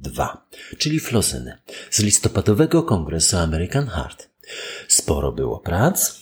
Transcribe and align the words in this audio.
2, 0.00 0.48
czyli 0.78 1.00
flozyny, 1.00 1.58
z 1.90 1.98
listopadowego 1.98 2.82
kongresu 2.82 3.36
American 3.36 3.86
Heart. 3.86 4.30
Sporo 4.88 5.32
było 5.32 5.60
prac 5.60 6.20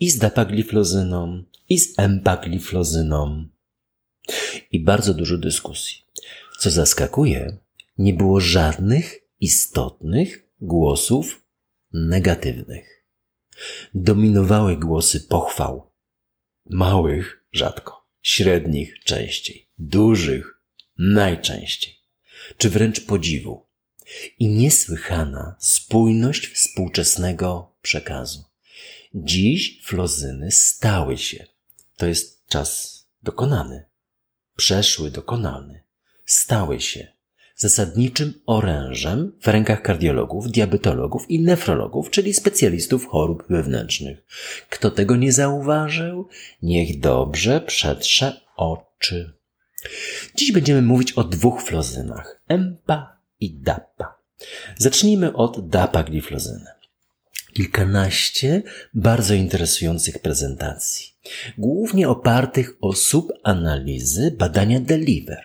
i 0.00 0.10
z 0.10 0.18
dapagliflozyną, 0.18 1.44
i 1.68 1.78
z 1.78 1.98
empagliflozyną, 1.98 3.48
i 4.72 4.84
bardzo 4.84 5.14
dużo 5.14 5.38
dyskusji. 5.38 6.04
Co 6.58 6.70
zaskakuje, 6.70 7.56
nie 7.98 8.14
było 8.14 8.40
żadnych 8.40 9.18
istotnych 9.40 10.48
głosów 10.60 11.44
negatywnych. 11.92 13.04
Dominowały 13.94 14.76
głosy 14.76 15.20
pochwał. 15.20 15.90
Małych 16.70 17.44
rzadko, 17.52 18.08
średnich 18.22 19.04
częściej, 19.04 19.70
dużych 19.78 20.60
najczęściej 20.98 21.97
czy 22.56 22.70
wręcz 22.70 23.00
podziwu 23.00 23.66
i 24.38 24.48
niesłychana 24.48 25.56
spójność 25.58 26.46
współczesnego 26.46 27.74
przekazu. 27.82 28.44
Dziś 29.14 29.80
flozyny 29.84 30.50
stały 30.50 31.18
się, 31.18 31.46
to 31.96 32.06
jest 32.06 32.46
czas 32.46 32.98
dokonany, 33.22 33.84
przeszły 34.56 35.10
dokonany, 35.10 35.82
stały 36.24 36.80
się 36.80 37.18
zasadniczym 37.56 38.34
orężem 38.46 39.32
w 39.40 39.48
rękach 39.48 39.82
kardiologów, 39.82 40.50
diabetologów 40.50 41.30
i 41.30 41.40
nefrologów, 41.40 42.10
czyli 42.10 42.34
specjalistów 42.34 43.06
chorób 43.06 43.44
wewnętrznych. 43.50 44.24
Kto 44.70 44.90
tego 44.90 45.16
nie 45.16 45.32
zauważył, 45.32 46.28
niech 46.62 47.00
dobrze 47.00 47.60
przetrze 47.60 48.40
oczy. 48.56 49.37
Dziś 50.34 50.52
będziemy 50.52 50.82
mówić 50.82 51.12
o 51.12 51.24
dwóch 51.24 51.62
flozynach, 51.62 52.42
EMPA 52.48 53.20
i 53.40 53.60
DAPA. 53.60 54.18
Zacznijmy 54.76 55.32
od 55.32 55.68
DAPA-gliflozyny. 55.68 56.66
Kilkanaście 57.52 58.62
bardzo 58.94 59.34
interesujących 59.34 60.18
prezentacji, 60.18 61.06
głównie 61.58 62.08
opartych 62.08 62.72
o 62.80 62.92
subanalizy 62.92 64.30
badania 64.38 64.80
Deliver. 64.80 65.44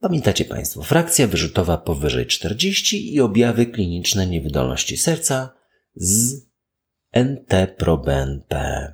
Pamiętacie 0.00 0.44
Państwo, 0.44 0.82
frakcja 0.82 1.26
wyrzutowa 1.26 1.78
powyżej 1.78 2.26
40 2.26 3.14
i 3.14 3.20
objawy 3.20 3.66
kliniczne 3.66 4.26
niewydolności 4.26 4.96
serca 4.96 5.54
z 5.94 6.34
NT-proBNP, 7.12 8.92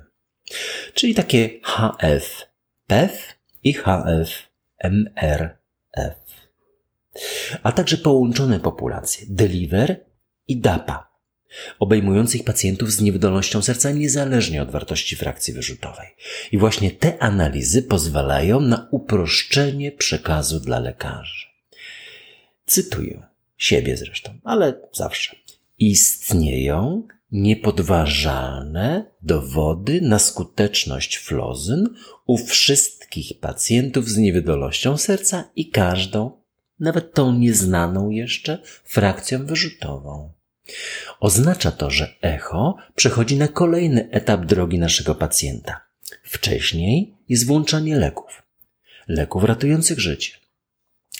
czyli 0.93 1.15
takie 1.15 1.49
HF, 1.63 2.45
PEF 2.87 3.34
i 3.65 3.73
HF-MRF, 3.73 5.55
a 7.63 7.71
także 7.71 7.97
połączone 7.97 8.59
populacje 8.59 9.25
Deliver 9.29 10.05
i 10.47 10.57
DAPA, 10.57 11.15
obejmujących 11.79 12.43
pacjentów 12.43 12.91
z 12.91 13.01
niewydolnością 13.01 13.61
serca 13.61 13.91
niezależnie 13.91 14.61
od 14.61 14.71
wartości 14.71 15.15
frakcji 15.15 15.53
wyrzutowej. 15.53 16.07
I 16.51 16.57
właśnie 16.57 16.91
te 16.91 17.23
analizy 17.23 17.83
pozwalają 17.83 18.59
na 18.59 18.87
uproszczenie 18.91 19.91
przekazu 19.91 20.59
dla 20.59 20.79
lekarzy. 20.79 21.45
Cytuję 22.65 23.23
siebie 23.57 23.97
zresztą, 23.97 24.33
ale 24.43 24.73
zawsze. 24.93 25.35
Istnieją 25.79 27.07
niepodważalne 27.31 29.05
dowody 29.21 30.01
na 30.01 30.19
skuteczność 30.19 31.17
flozyn 31.17 31.89
u 32.25 32.37
wszystkich 32.37 32.94
pacjentów 33.41 34.09
z 34.09 34.17
niewydolnością 34.17 34.97
serca 34.97 35.49
i 35.55 35.69
każdą, 35.69 36.31
nawet 36.79 37.13
tą 37.13 37.33
nieznaną 37.33 38.09
jeszcze, 38.09 38.57
frakcją 38.83 39.45
wyrzutową. 39.45 40.31
Oznacza 41.19 41.71
to, 41.71 41.91
że 41.91 42.15
echo 42.21 42.77
przechodzi 42.95 43.37
na 43.37 43.47
kolejny 43.47 44.09
etap 44.11 44.45
drogi 44.45 44.79
naszego 44.79 45.15
pacjenta. 45.15 45.81
Wcześniej 46.23 47.13
jest 47.29 47.45
włączanie 47.45 47.95
leków. 47.95 48.43
Leków 49.07 49.43
ratujących 49.43 49.99
życie. 49.99 50.31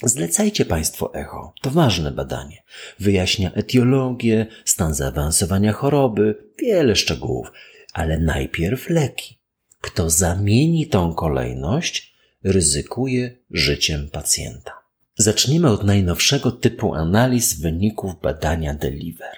Zlecajcie 0.04 0.66
Państwo 0.66 1.14
echo. 1.14 1.54
To 1.62 1.70
ważne 1.70 2.12
badanie. 2.12 2.64
Wyjaśnia 3.00 3.54
etiologię, 3.54 4.46
stan 4.66 4.94
zaawansowania 4.94 5.74
choroby, 5.74 6.36
wiele 6.60 6.96
szczegółów, 6.96 7.52
ale 7.94 8.20
najpierw 8.20 8.90
leki. 8.90 9.38
Kto 9.86 10.10
zamieni 10.10 10.88
tą 10.88 11.14
kolejność, 11.14 12.16
ryzykuje 12.44 13.38
życiem 13.52 14.10
pacjenta. 14.10 14.72
Zacznijmy 15.18 15.70
od 15.70 15.84
najnowszego 15.84 16.52
typu 16.52 16.94
analiz 16.94 17.60
wyników 17.60 18.22
badania 18.22 18.74
Deliver. 18.74 19.38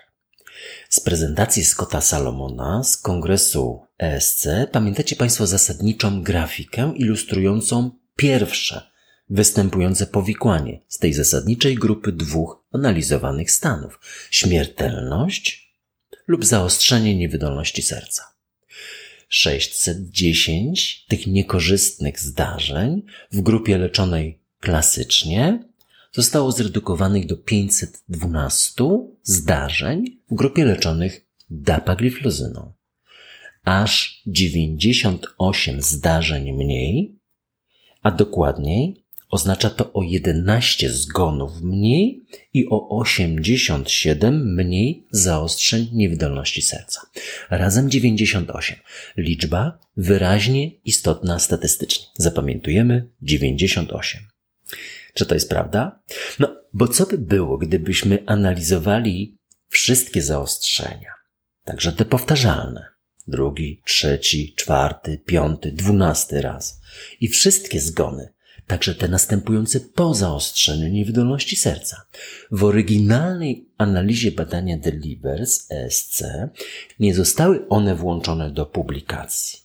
Z 0.90 1.00
prezentacji 1.00 1.66
Scotta 1.66 2.02
Salomona 2.02 2.84
z 2.84 2.98
kongresu 2.98 3.82
ESC 4.00 4.48
pamiętacie 4.72 5.16
Państwo 5.16 5.48
zasadniczą 5.48 6.24
grafikę 6.24 6.94
ilustrującą 6.96 7.92
pierwsze 8.16 8.92
występujące 9.30 10.08
powikłanie 10.08 10.82
z 10.88 10.98
tej 10.98 11.14
zasadniczej 11.14 11.76
grupy 11.76 12.12
dwóch 12.12 12.64
analizowanych 12.72 13.52
stanów 13.52 14.00
śmiertelność 14.32 15.74
lub 16.28 16.46
zaostrzenie 16.46 17.16
niewydolności 17.16 17.82
serca. 17.82 18.37
610 19.28 21.06
tych 21.08 21.28
niekorzystnych 21.28 22.20
zdarzeń 22.20 23.02
w 23.32 23.42
grupie 23.42 23.78
leczonej 23.78 24.40
klasycznie 24.60 25.64
zostało 26.12 26.52
zredukowanych 26.52 27.26
do 27.26 27.38
512 27.38 28.84
zdarzeń 29.24 30.20
w 30.32 30.36
grupie 30.36 30.66
leczonych 30.66 31.26
dapagliflozyną. 31.50 32.74
Aż 33.64 34.22
98 34.28 35.82
zdarzeń 35.82 36.52
mniej, 36.52 37.20
a 38.02 38.12
dokładniej 38.12 39.07
Oznacza 39.30 39.70
to 39.70 39.94
o 39.94 40.04
11 40.04 40.90
zgonów 40.90 41.62
mniej 41.62 42.26
i 42.54 42.68
o 42.70 42.90
87 43.00 44.54
mniej 44.56 45.08
zaostrzeń 45.12 45.90
niewydolności 45.94 46.62
serca. 46.62 47.02
Razem 47.50 47.90
98. 47.90 48.76
Liczba 49.18 49.80
wyraźnie 49.98 50.72
istotna 50.86 51.40
statystycznie. 51.40 52.06
Zapamiętujemy 52.16 53.10
98. 53.22 54.22
Czy 55.14 55.26
to 55.26 55.34
jest 55.34 55.50
prawda? 55.50 56.00
No, 56.40 56.56
bo 56.74 56.88
co 56.88 57.06
by 57.06 57.18
było, 57.18 57.58
gdybyśmy 57.58 58.24
analizowali 58.26 59.38
wszystkie 59.70 60.22
zaostrzenia, 60.22 61.12
także 61.64 61.92
te 61.92 62.06
powtarzalne, 62.06 62.86
drugi, 63.28 63.82
trzeci, 63.86 64.54
czwarty, 64.56 65.18
piąty, 65.26 65.72
dwunasty 65.72 66.42
raz 66.42 66.82
i 67.20 67.28
wszystkie 67.28 67.80
zgony 67.80 68.37
także 68.68 68.96
te 68.96 69.08
następujące 69.08 69.80
po 69.80 70.14
zaostrzeniu 70.14 70.88
niewydolności 70.88 71.56
serca. 71.56 72.02
W 72.52 72.64
oryginalnej 72.64 73.70
analizie 73.78 74.32
badania 74.32 74.78
Delivers 74.78 75.72
ESC 75.72 76.24
nie 77.00 77.16
zostały 77.16 77.68
one 77.70 77.96
włączone 77.96 78.52
do 78.52 78.66
publikacji, 78.66 79.60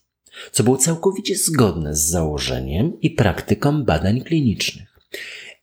co 0.53 0.65
było 0.65 0.77
całkowicie 0.77 1.37
zgodne 1.37 1.97
z 1.97 2.01
założeniem 2.01 3.01
i 3.01 3.11
praktyką 3.11 3.85
badań 3.85 4.21
klinicznych. 4.21 4.99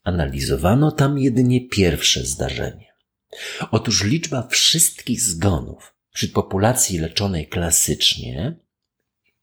Analizowano 0.03 0.91
tam 0.91 1.19
jedynie 1.19 1.67
pierwsze 1.67 2.25
zdarzenie. 2.25 2.89
Otóż 3.71 4.03
liczba 4.03 4.47
wszystkich 4.47 5.21
zgonów 5.21 5.93
wśród 6.11 6.31
populacji 6.31 6.99
leczonej 6.99 7.47
klasycznie 7.47 8.59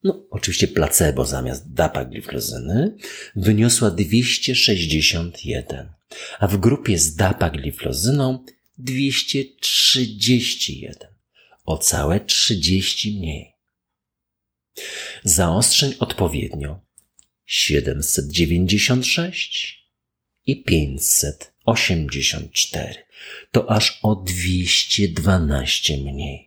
no 0.05 0.27
oczywiście 0.31 0.69
placebo 0.69 1.25
zamiast 1.25 1.73
dapagliflozyny, 1.73 2.97
wyniosła 3.37 3.91
261, 3.91 5.93
a 6.39 6.47
w 6.47 6.57
grupie 6.57 6.99
z 6.99 7.15
dapagliflozyną 7.15 8.45
231, 8.79 11.09
o 11.65 11.79
całe 11.79 12.21
30 12.21 13.19
mniej. 13.19 13.53
Zaostrzeń 15.25 15.95
odpowiednio 15.99 16.81
796 17.47 19.87
i 20.47 20.63
500 20.63 21.53
84. 21.65 22.95
To 23.51 23.71
aż 23.71 23.99
o 24.03 24.17
212 24.17 25.97
mniej. 25.97 26.46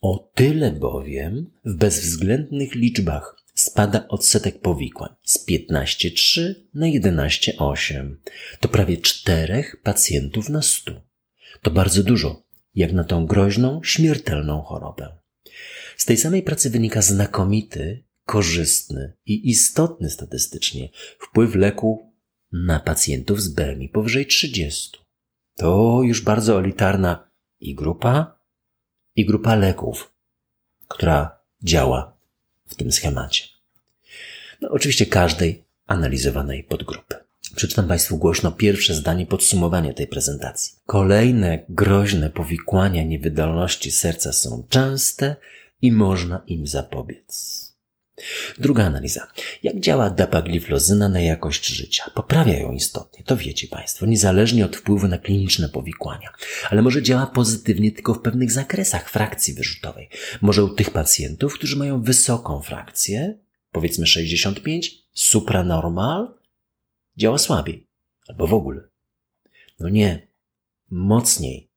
O 0.00 0.30
tyle 0.34 0.72
bowiem 0.72 1.50
w 1.64 1.74
bezwzględnych 1.74 2.74
liczbach 2.74 3.41
spada 3.62 4.08
odsetek 4.08 4.60
powikłań 4.60 5.14
z 5.22 5.46
15,3 5.46 6.54
na 6.74 6.86
11,8. 6.86 8.14
To 8.60 8.68
prawie 8.68 8.96
czterech 8.96 9.76
pacjentów 9.82 10.48
na 10.48 10.62
100. 10.62 10.92
To 11.62 11.70
bardzo 11.70 12.02
dużo, 12.02 12.42
jak 12.74 12.92
na 12.92 13.04
tą 13.04 13.26
groźną, 13.26 13.80
śmiertelną 13.84 14.62
chorobę. 14.62 15.18
Z 15.96 16.04
tej 16.04 16.16
samej 16.16 16.42
pracy 16.42 16.70
wynika 16.70 17.02
znakomity, 17.02 18.04
korzystny 18.26 19.12
i 19.26 19.50
istotny 19.50 20.10
statystycznie 20.10 20.88
wpływ 21.18 21.54
leku 21.54 22.12
na 22.52 22.80
pacjentów 22.80 23.42
z 23.42 23.48
BMI 23.48 23.88
powyżej 23.88 24.26
30. 24.26 24.98
To 25.56 26.00
już 26.02 26.20
bardzo 26.20 26.60
elitarna 26.60 27.30
i 27.60 27.74
grupa, 27.74 28.38
i 29.16 29.26
grupa 29.26 29.54
leków, 29.54 30.12
która 30.88 31.38
działa 31.62 32.16
w 32.66 32.74
tym 32.74 32.92
schemacie. 32.92 33.51
No, 34.62 34.68
oczywiście 34.70 35.06
każdej 35.06 35.64
analizowanej 35.86 36.64
podgrupy. 36.64 37.14
Przeczytam 37.56 37.88
Państwu 37.88 38.18
głośno 38.18 38.52
pierwsze 38.52 38.94
zdanie 38.94 39.26
podsumowania 39.26 39.92
tej 39.92 40.06
prezentacji. 40.06 40.72
Kolejne 40.86 41.64
groźne 41.68 42.30
powikłania 42.30 43.02
niewydolności 43.02 43.90
serca 43.90 44.32
są 44.32 44.66
częste 44.68 45.36
i 45.82 45.92
można 45.92 46.42
im 46.46 46.66
zapobiec. 46.66 47.62
Druga 48.58 48.84
analiza. 48.84 49.26
Jak 49.62 49.80
działa 49.80 50.10
dapagliflozyna 50.10 51.08
na 51.08 51.20
jakość 51.20 51.66
życia? 51.66 52.04
Poprawia 52.14 52.58
ją 52.58 52.72
istotnie, 52.72 53.24
to 53.24 53.36
wiecie 53.36 53.68
Państwo, 53.68 54.06
niezależnie 54.06 54.64
od 54.64 54.76
wpływu 54.76 55.08
na 55.08 55.18
kliniczne 55.18 55.68
powikłania. 55.68 56.28
Ale 56.70 56.82
może 56.82 57.02
działa 57.02 57.26
pozytywnie 57.26 57.92
tylko 57.92 58.14
w 58.14 58.22
pewnych 58.22 58.52
zakresach 58.52 59.10
frakcji 59.10 59.54
wyrzutowej. 59.54 60.08
Może 60.40 60.64
u 60.64 60.68
tych 60.68 60.90
pacjentów, 60.90 61.54
którzy 61.54 61.76
mają 61.76 62.02
wysoką 62.02 62.62
frakcję, 62.62 63.38
powiedzmy 63.72 64.06
65, 64.06 64.94
supranormal, 65.12 66.34
działa 67.16 67.38
słabiej. 67.38 67.86
Albo 68.28 68.46
w 68.46 68.54
ogóle. 68.54 68.80
No 69.80 69.88
nie. 69.88 70.28
Mocniej 70.90 71.72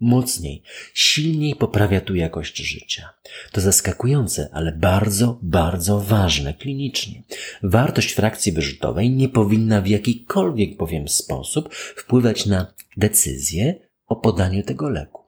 mocniej, 0.00 0.62
silniej 0.94 1.54
poprawia 1.54 2.00
tu 2.00 2.14
jakość 2.14 2.56
życia. 2.56 3.08
To 3.52 3.60
zaskakujące, 3.60 4.48
ale 4.52 4.72
bardzo, 4.72 5.38
bardzo 5.42 6.00
ważne 6.00 6.54
klinicznie. 6.54 7.22
Wartość 7.62 8.12
frakcji 8.12 8.52
wyrzutowej 8.52 9.10
nie 9.10 9.28
powinna 9.28 9.80
w 9.80 9.86
jakikolwiek 9.86 10.76
bowiem 10.76 11.08
sposób 11.08 11.74
wpływać 11.74 12.46
na 12.46 12.74
decyzję 12.96 13.74
o 14.06 14.16
podaniu 14.16 14.62
tego 14.62 14.90
leku. 14.90 15.22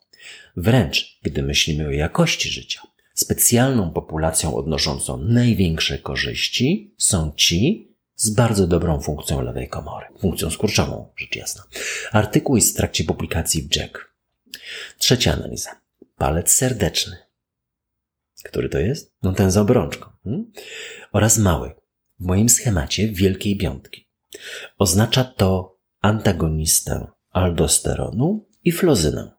Wręcz, 0.56 1.18
gdy 1.22 1.42
myślimy 1.42 1.86
o 1.86 1.90
jakości 1.90 2.48
życia, 2.48 2.80
specjalną 3.20 3.90
populacją 3.90 4.54
odnoszącą 4.54 5.16
największe 5.16 5.98
korzyści 5.98 6.94
są 6.98 7.32
ci 7.36 7.88
z 8.16 8.30
bardzo 8.30 8.66
dobrą 8.66 9.00
funkcją 9.00 9.42
lewej 9.42 9.68
komory, 9.68 10.06
funkcją 10.20 10.50
skurczową, 10.50 11.12
rzecz 11.16 11.36
jasna. 11.36 11.62
Artykuł 12.12 12.56
jest 12.56 12.74
w 12.74 12.76
trakcie 12.76 13.04
publikacji 13.04 13.62
w 13.62 13.76
Jack. 13.76 14.14
Trzecia 14.98 15.32
analiza. 15.32 15.70
Palec 16.16 16.52
serdeczny. 16.52 17.16
Który 18.44 18.68
to 18.68 18.78
jest? 18.78 19.14
No 19.22 19.32
ten 19.32 19.50
z 19.50 19.56
obrączką. 19.56 20.10
Hmm? 20.24 20.52
Oraz 21.12 21.38
mały. 21.38 21.74
W 22.20 22.24
moim 22.24 22.48
schemacie 22.48 23.08
wielkiej 23.08 23.56
piątki. 23.56 24.08
Oznacza 24.78 25.24
to 25.24 25.78
antagonistę 26.00 27.06
aldosteronu 27.30 28.48
i 28.64 28.72
flozynę. 28.72 29.37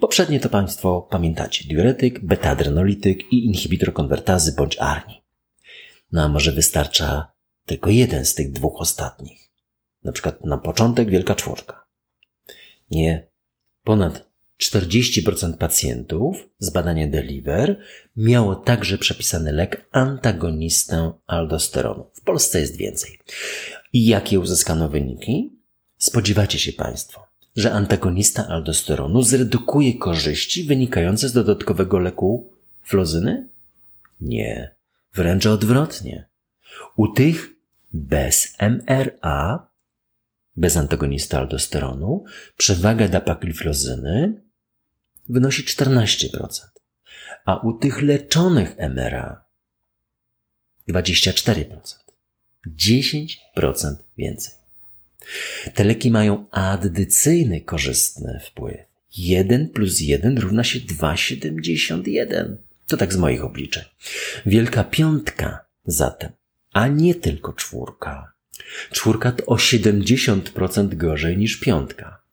Poprzednie 0.00 0.40
to 0.40 0.48
Państwo 0.48 1.08
pamiętacie. 1.10 1.68
Diuretyk, 1.68 2.24
beta-adrenolityk 2.24 3.32
i 3.32 3.46
inhibitor 3.46 3.92
konwertazy 3.92 4.52
bądź 4.52 4.76
ARNI. 4.78 5.22
No 6.12 6.22
a 6.22 6.28
może 6.28 6.52
wystarcza 6.52 7.32
tylko 7.66 7.90
jeden 7.90 8.24
z 8.24 8.34
tych 8.34 8.52
dwóch 8.52 8.80
ostatnich. 8.80 9.50
Na 10.04 10.12
przykład 10.12 10.44
na 10.44 10.58
początek 10.58 11.10
wielka 11.10 11.34
czwórka. 11.34 11.86
Nie. 12.90 13.28
Ponad 13.82 14.34
40% 14.62 15.56
pacjentów 15.56 16.48
z 16.58 16.70
badania 16.70 17.06
Deliver 17.06 17.80
miało 18.16 18.54
także 18.54 18.98
przepisany 18.98 19.52
lek 19.52 19.88
antagonistę 19.90 21.12
aldosteronu. 21.26 22.10
W 22.14 22.20
Polsce 22.20 22.60
jest 22.60 22.76
więcej. 22.76 23.18
I 23.92 24.06
jakie 24.06 24.40
uzyskano 24.40 24.88
wyniki? 24.88 25.58
Spodziewacie 25.98 26.58
się 26.58 26.72
Państwo, 26.72 27.26
że 27.56 27.72
antagonista 27.72 28.48
aldosteronu 28.48 29.22
zredukuje 29.22 29.98
korzyści 29.98 30.64
wynikające 30.64 31.28
z 31.28 31.32
dodatkowego 31.32 31.98
leku 31.98 32.52
flozyny? 32.82 33.48
Nie, 34.20 34.74
wręcz 35.14 35.46
odwrotnie. 35.46 36.28
U 36.96 37.08
tych 37.08 37.50
bez 37.92 38.56
MRA, 38.58 39.68
bez 40.56 40.76
antagonista 40.76 41.38
aldosteronu, 41.38 42.24
przewaga 42.56 43.08
dapagliflozyny 43.08 44.42
wynosi 45.28 45.64
14%, 45.64 46.46
a 47.44 47.56
u 47.56 47.78
tych 47.78 48.02
leczonych 48.02 48.76
MRA 48.78 49.44
24%. 50.88 52.04
10% 52.66 53.96
więcej. 54.18 54.63
Te 55.74 55.84
leki 55.84 56.10
mają 56.10 56.46
addycyjny 56.50 57.60
korzystny 57.60 58.40
wpływ. 58.46 58.76
1 59.16 59.68
plus 59.68 60.00
1 60.00 60.38
równa 60.38 60.64
się 60.64 60.78
2,71. 60.80 62.56
To 62.86 62.96
tak 62.96 63.12
z 63.12 63.16
moich 63.16 63.44
obliczeń. 63.44 63.84
Wielka 64.46 64.84
piątka 64.84 65.64
zatem, 65.86 66.30
a 66.72 66.88
nie 66.88 67.14
tylko 67.14 67.52
czwórka. 67.52 68.32
Czwórka 68.90 69.32
to 69.32 69.46
o 69.46 69.56
70% 69.56 70.94
gorzej 70.94 71.38
niż 71.38 71.56
piątka. 71.56 72.24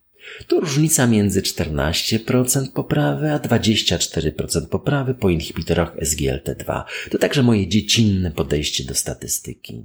To 0.48 0.60
różnica 0.60 1.08
między 1.08 1.42
14% 1.42 2.72
poprawy 2.74 3.32
a 3.32 3.40
24% 3.40 4.68
poprawy 4.68 5.14
po 5.14 5.30
inhibitorach 5.30 5.96
SGLT2. 5.98 6.84
To 7.12 7.18
także 7.18 7.44
moje 7.44 7.68
dziecinne 7.68 8.32
podejście 8.32 8.84
do 8.84 8.96
statystyki. 8.96 9.84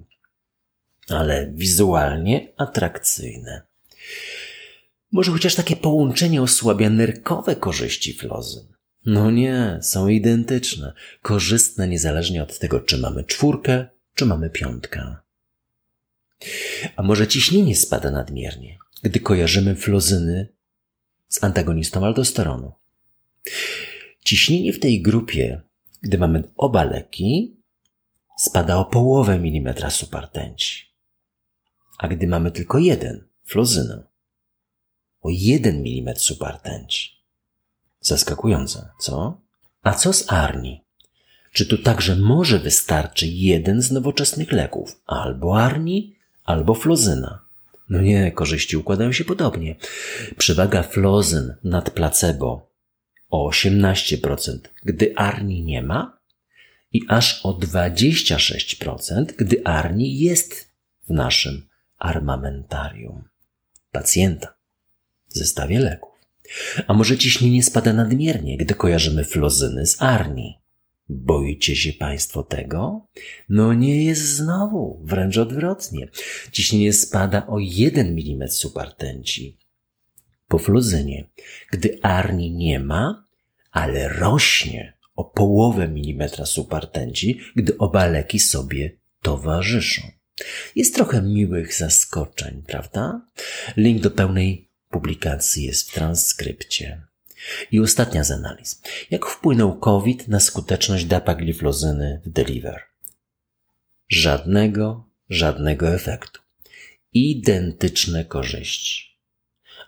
Ale 1.11 1.51
wizualnie 1.55 2.53
atrakcyjne. 2.57 3.63
Może 5.13 5.33
chociaż 5.33 5.55
takie 5.55 5.77
połączenie 5.77 6.43
osłabia 6.43 6.91
nerkowe 6.91 7.57
korzyści 7.57 8.15
flozyn. 8.15 8.67
No 9.07 9.31
nie, 9.31 9.79
są 9.83 10.09
identyczne, 10.09 10.93
korzystne 11.23 11.89
niezależnie 11.89 12.43
od 12.43 12.59
tego, 12.59 12.81
czy 12.81 12.99
mamy 12.99 13.25
czwórkę, 13.25 13.87
czy 14.15 14.27
mamy 14.27 14.51
piątkę. 14.51 15.17
A 16.97 17.03
może 17.03 17.27
ciśnienie 17.27 17.77
spada 17.77 18.11
nadmiernie? 18.11 18.79
gdy 19.03 19.21
kojarzymy 19.21 19.75
flozyny 19.75 20.49
z 21.29 21.45
antagonistą 21.45 22.05
aldosteronu. 22.05 22.73
Ciśnienie 24.25 24.73
w 24.73 24.81
tej 24.81 25.03
grupie, 25.03 25.63
gdy 26.03 26.19
mamy 26.19 26.43
oba 26.57 26.85
leki, 26.85 27.57
spada 28.39 28.77
o 28.77 28.85
połowę 28.85 29.39
milimetra 29.39 29.91
supertenci. 29.91 30.87
A 31.99 32.09
gdy 32.09 32.26
mamy 32.26 32.50
tylko 32.50 32.79
jeden, 32.79 33.25
flozynę, 33.45 34.03
o 35.21 35.29
jeden 35.31 35.83
milimetr 35.83 36.21
supertenci. 36.21 37.11
Zaskakujące, 38.00 38.88
co? 38.99 39.41
A 39.83 39.95
co 39.95 40.12
z 40.12 40.33
Arni? 40.33 40.85
Czy 41.53 41.67
tu 41.67 41.79
także 41.79 42.17
może 42.17 42.59
wystarczy 42.59 43.26
jeden 43.26 43.83
z 43.83 43.91
nowoczesnych 43.91 44.53
leków? 44.53 45.00
Albo 45.07 45.61
Arni, 45.61 46.17
albo 46.45 46.75
flozyna. 46.75 47.47
No 47.88 48.00
nie, 48.00 48.33
korzyści 48.33 48.76
układają 48.76 49.12
się 49.12 49.25
podobnie. 49.25 49.76
Przewaga 50.38 50.83
flozyn 50.83 51.55
nad 51.65 51.91
placebo 51.91 52.71
o 53.31 53.50
18%, 53.50 54.59
gdy 54.85 55.17
Arni 55.17 55.65
nie 55.65 55.83
ma 55.83 56.19
i 56.93 57.00
aż 57.09 57.41
o 57.47 57.53
26%, 57.53 59.25
gdy 59.25 59.65
Arni 59.65 60.19
jest 60.19 60.71
w 61.09 61.11
naszym 61.11 61.69
armamentarium 61.99 63.25
pacjenta 63.93 64.55
zestawie 65.29 65.79
leków. 65.79 66.11
A 66.87 66.95
może 66.95 67.19
ciśnienie 67.19 67.62
spada 67.62 67.93
nadmiernie, 67.93 68.57
gdy 68.57 68.75
kojarzymy 68.75 69.25
flozyny 69.25 69.87
z 69.87 70.03
Arni? 70.03 70.59
Boicie 71.09 71.76
się 71.76 71.93
Państwo 71.93 72.43
tego? 72.43 73.07
No 73.49 73.75
nie 73.75 74.05
jest 74.05 74.23
znowu, 74.23 75.00
wręcz 75.05 75.37
odwrotnie. 75.37 76.09
Ciśnienie 76.53 76.93
spada 76.93 77.47
o 77.47 77.59
1 77.59 78.07
mm 78.07 78.49
subartenci 78.49 79.59
po 80.49 80.59
fluzynie, 80.59 81.29
gdy 81.71 81.99
arni 82.03 82.50
nie 82.50 82.81
ma, 82.81 83.25
ale 83.71 84.09
rośnie 84.09 84.93
o 85.17 85.25
połowę 85.25 85.88
milimetra 85.88 86.47
subartenci, 86.47 87.41
gdy 87.57 87.79
oba 87.79 88.07
leki 88.07 88.38
sobie 88.38 88.97
towarzyszą. 89.23 90.03
Jest 90.76 90.95
trochę 90.95 91.23
miłych 91.23 91.75
zaskoczeń, 91.75 92.62
prawda? 92.66 93.21
Link 93.76 94.02
do 94.02 94.11
pełnej 94.11 94.69
publikacji 94.90 95.64
jest 95.64 95.90
w 95.90 95.95
transkrypcie. 95.95 97.02
I 97.73 97.81
ostatnia 97.81 98.25
z 98.25 98.31
analiz. 98.31 98.83
Jak 99.11 99.26
wpłynął 99.26 99.78
COVID 99.78 100.28
na 100.28 100.40
skuteczność 100.40 101.05
dapagliflozyny 101.05 102.21
w 102.25 102.28
Deliver? 102.28 102.83
Żadnego, 104.09 105.09
żadnego 105.28 105.88
efektu. 105.88 106.40
Identyczne 107.12 108.25
korzyści. 108.25 109.07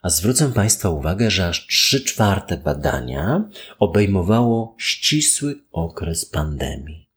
A 0.02 0.11
zwrócę 0.11 0.52
Państwa 0.52 0.90
uwagę, 0.90 1.31
że 1.31 1.49
aż 1.49 1.67
trzy 1.67 2.05
czwarte 2.05 2.57
badania 2.57 3.50
obejmowało 3.78 4.76
ścisły 4.78 5.61
okres 5.73 6.25
pandemii. 6.25 7.08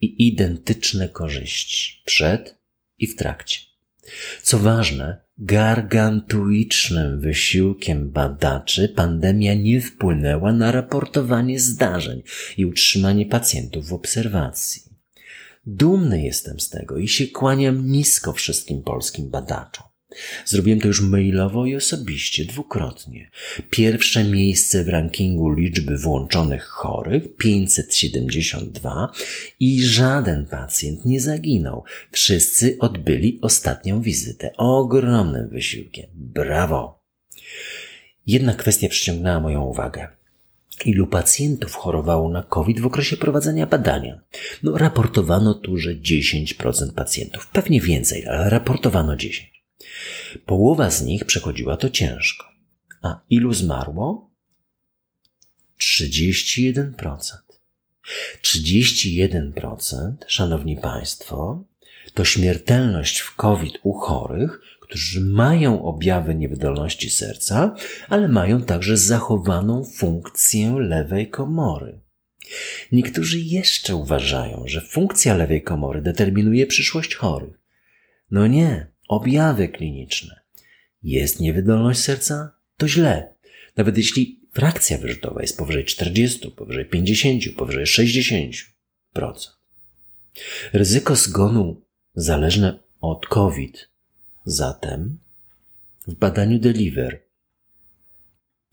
I 0.00 0.26
identyczne 0.28 1.08
korzyści 1.08 2.02
przed 2.04 2.58
i 2.98 3.06
w 3.06 3.16
trakcie. 3.16 3.60
Co 4.42 4.58
ważne, 4.58 5.20
gargantuicznym 5.38 7.20
wysiłkiem 7.20 8.10
badaczy 8.10 8.88
pandemia 8.88 9.54
nie 9.54 9.80
wpłynęła 9.80 10.52
na 10.52 10.72
raportowanie 10.72 11.60
zdarzeń 11.60 12.22
i 12.56 12.66
utrzymanie 12.66 13.26
pacjentów 13.26 13.88
w 13.88 13.92
obserwacji. 13.92 14.82
Dumny 15.66 16.22
jestem 16.22 16.60
z 16.60 16.68
tego 16.68 16.98
i 16.98 17.08
się 17.08 17.26
kłaniam 17.26 17.90
nisko 17.90 18.32
wszystkim 18.32 18.82
polskim 18.82 19.30
badaczom. 19.30 19.87
Zrobiłem 20.44 20.80
to 20.80 20.86
już 20.86 21.00
mailowo 21.00 21.66
i 21.66 21.76
osobiście, 21.76 22.44
dwukrotnie. 22.44 23.30
Pierwsze 23.70 24.24
miejsce 24.24 24.84
w 24.84 24.88
rankingu 24.88 25.52
liczby 25.52 25.96
włączonych 25.96 26.64
chorych 26.64 27.36
572 27.36 29.12
i 29.60 29.82
żaden 29.82 30.46
pacjent 30.46 31.04
nie 31.04 31.20
zaginął. 31.20 31.84
Wszyscy 32.12 32.76
odbyli 32.80 33.38
ostatnią 33.42 34.02
wizytę. 34.02 34.50
Ogromnym 34.56 35.48
wysiłkiem. 35.48 36.06
Brawo! 36.14 37.02
Jedna 38.26 38.54
kwestia 38.54 38.88
przyciągnęła 38.88 39.40
moją 39.40 39.62
uwagę. 39.62 40.08
Ilu 40.84 41.06
pacjentów 41.06 41.74
chorowało 41.74 42.30
na 42.30 42.42
COVID 42.42 42.80
w 42.80 42.86
okresie 42.86 43.16
prowadzenia 43.16 43.66
badania? 43.66 44.20
No, 44.62 44.78
raportowano 44.78 45.54
tu, 45.54 45.76
że 45.76 45.94
10% 45.94 46.92
pacjentów. 46.92 47.46
Pewnie 47.46 47.80
więcej, 47.80 48.26
ale 48.26 48.50
raportowano 48.50 49.16
10%. 49.16 49.57
Połowa 50.46 50.90
z 50.90 51.02
nich 51.02 51.24
przechodziła 51.24 51.76
to 51.76 51.90
ciężko. 51.90 52.46
A 53.02 53.20
ilu 53.30 53.52
zmarło? 53.52 54.30
31%. 55.80 57.48
31%, 58.42 60.12
szanowni 60.26 60.76
państwo, 60.76 61.64
to 62.14 62.24
śmiertelność 62.24 63.18
w 63.18 63.34
COVID 63.34 63.78
u 63.82 63.92
chorych, 63.92 64.60
którzy 64.80 65.20
mają 65.20 65.82
objawy 65.84 66.34
niewydolności 66.34 67.10
serca, 67.10 67.74
ale 68.08 68.28
mają 68.28 68.62
także 68.62 68.96
zachowaną 68.96 69.84
funkcję 69.84 70.76
lewej 70.78 71.30
komory. 71.30 72.00
Niektórzy 72.92 73.40
jeszcze 73.40 73.96
uważają, 73.96 74.62
że 74.66 74.80
funkcja 74.80 75.36
lewej 75.36 75.62
komory 75.62 76.02
determinuje 76.02 76.66
przyszłość 76.66 77.14
chorych. 77.14 77.60
No 78.30 78.46
nie, 78.46 78.86
objawy 79.08 79.68
kliniczne. 79.68 80.40
Jest 81.02 81.40
niewydolność 81.40 82.00
serca? 82.00 82.54
To 82.76 82.88
źle. 82.88 83.34
Nawet 83.76 83.96
jeśli 83.96 84.40
frakcja 84.52 84.98
wyrzutowa 84.98 85.42
jest 85.42 85.58
powyżej 85.58 85.84
40, 85.84 86.50
powyżej 86.50 86.86
50, 86.86 87.42
powyżej 87.56 87.84
60%. 87.84 88.62
Ryzyko 90.72 91.16
zgonu 91.16 91.82
zależne 92.14 92.78
od 93.00 93.26
COVID. 93.26 93.88
Zatem 94.44 95.18
w 96.06 96.14
badaniu 96.14 96.58
Deliver 96.58 97.22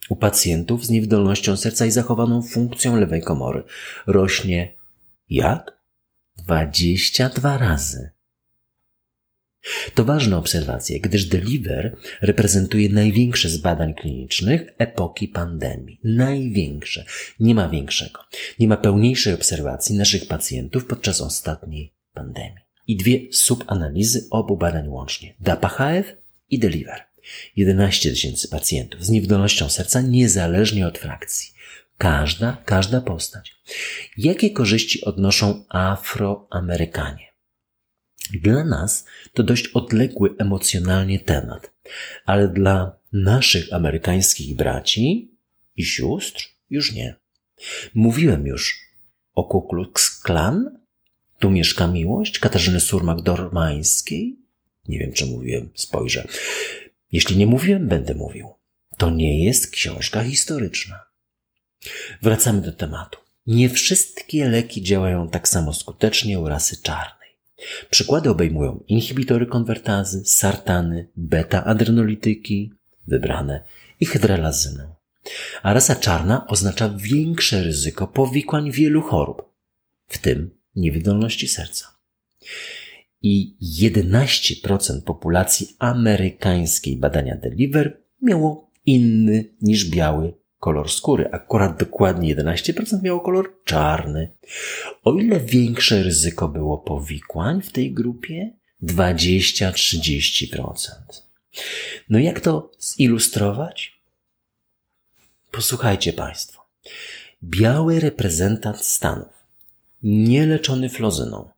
u 0.08 0.16
pacjentów 0.16 0.86
z 0.86 0.90
niewydolnością 0.90 1.56
serca 1.56 1.86
i 1.86 1.90
zachowaną 1.90 2.42
funkcją 2.42 2.96
lewej 2.96 3.22
komory 3.22 3.62
rośnie 4.06 4.74
jak? 5.30 5.76
22 6.36 7.58
razy. 7.58 8.15
To 9.94 10.04
ważna 10.04 10.38
obserwacja, 10.38 10.98
gdyż 10.98 11.24
Deliver 11.24 11.96
reprezentuje 12.20 12.88
największe 12.88 13.48
z 13.48 13.56
badań 13.56 13.94
klinicznych 13.94 14.62
epoki 14.78 15.28
pandemii. 15.28 16.00
Największe. 16.04 17.04
Nie 17.40 17.54
ma 17.54 17.68
większego. 17.68 18.20
Nie 18.58 18.68
ma 18.68 18.76
pełniejszej 18.76 19.34
obserwacji 19.34 19.96
naszych 19.96 20.28
pacjentów 20.28 20.86
podczas 20.86 21.20
ostatniej 21.20 21.94
pandemii. 22.14 22.66
I 22.86 22.96
dwie 22.96 23.20
subanalizy 23.32 24.26
obu 24.30 24.56
badań 24.56 24.88
łącznie. 24.88 25.34
DAPA-HF 25.40 26.04
i 26.50 26.58
Deliver. 26.58 27.00
11 27.56 28.10
tysięcy 28.10 28.48
pacjentów 28.48 29.04
z 29.04 29.10
niewydolnością 29.10 29.68
serca 29.68 30.00
niezależnie 30.00 30.86
od 30.86 30.98
frakcji. 30.98 31.52
Każda, 31.98 32.62
każda 32.64 33.00
postać. 33.00 33.56
Jakie 34.16 34.50
korzyści 34.50 35.04
odnoszą 35.04 35.64
Afroamerykanie? 35.68 37.25
Dla 38.30 38.64
nas 38.64 39.04
to 39.32 39.42
dość 39.42 39.68
odległy 39.68 40.34
emocjonalnie 40.38 41.20
temat, 41.20 41.72
ale 42.24 42.48
dla 42.48 42.96
naszych 43.12 43.72
amerykańskich 43.72 44.56
braci 44.56 45.30
i 45.76 45.84
sióstr 45.84 46.48
już 46.70 46.92
nie. 46.92 47.14
Mówiłem 47.94 48.46
już 48.46 48.80
o 49.34 49.44
Ku 49.44 49.62
Klux 49.62 50.20
Klan, 50.20 50.78
tu 51.38 51.50
mieszka 51.50 51.86
miłość 51.86 52.38
Katarzyny 52.38 52.78
Surmak-Dormańskiej. 52.78 54.36
Nie 54.88 54.98
wiem, 54.98 55.12
czy 55.12 55.26
mówiłem, 55.26 55.70
spojrzę. 55.74 56.28
Jeśli 57.12 57.36
nie 57.36 57.46
mówiłem, 57.46 57.88
będę 57.88 58.14
mówił. 58.14 58.54
To 58.96 59.10
nie 59.10 59.44
jest 59.44 59.70
książka 59.70 60.24
historyczna. 60.24 61.00
Wracamy 62.22 62.60
do 62.60 62.72
tematu. 62.72 63.18
Nie 63.46 63.70
wszystkie 63.70 64.48
leki 64.48 64.82
działają 64.82 65.28
tak 65.28 65.48
samo 65.48 65.72
skutecznie 65.72 66.40
u 66.40 66.48
rasy 66.48 66.82
czarnej. 66.82 67.15
Przykłady 67.90 68.30
obejmują 68.30 68.84
inhibitory 68.88 69.46
konwertazy, 69.46 70.24
sartany, 70.24 71.08
beta-adrenolityki, 71.16 72.70
wybrane 73.06 73.64
i 74.00 74.06
hydralazynę. 74.06 74.88
A 75.62 75.72
rasa 75.72 75.94
czarna 75.94 76.46
oznacza 76.46 76.88
większe 76.96 77.62
ryzyko 77.62 78.06
powikłań 78.06 78.70
wielu 78.70 79.02
chorób, 79.02 79.42
w 80.08 80.18
tym 80.18 80.50
niewydolności 80.76 81.48
serca. 81.48 81.96
I 83.22 83.56
11% 83.82 85.02
populacji 85.02 85.76
amerykańskiej 85.78 86.96
badania 86.96 87.36
Deliver 87.36 88.00
miało 88.22 88.70
inny 88.86 89.44
niż 89.62 89.90
biały 89.90 90.32
kolor 90.66 90.90
skóry. 90.90 91.30
Akurat 91.32 91.78
dokładnie 91.78 92.36
11% 92.36 93.02
miało 93.02 93.20
kolor 93.20 93.52
czarny. 93.64 94.32
O 95.04 95.12
ile 95.12 95.40
większe 95.40 96.02
ryzyko 96.02 96.48
było 96.48 96.78
powikłań 96.78 97.62
w 97.62 97.72
tej 97.72 97.92
grupie? 97.92 98.50
20-30%. 98.82 100.78
No 102.08 102.18
jak 102.18 102.40
to 102.40 102.72
zilustrować? 102.78 104.00
Posłuchajcie 105.50 106.12
Państwo. 106.12 106.66
Biały 107.44 108.00
reprezentant 108.00 108.84
Stanów, 108.84 109.46
nieleczony 110.02 110.88
flozyną, 110.88 111.50